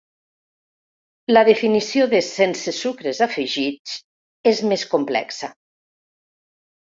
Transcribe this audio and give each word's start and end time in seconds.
La 1.35 1.41
definició 1.49 2.07
de 2.13 2.21
“sense 2.27 2.73
sucres 2.77 3.21
afegits” 3.27 3.93
és 4.53 4.63
més 4.71 4.87
complexa. 4.95 5.51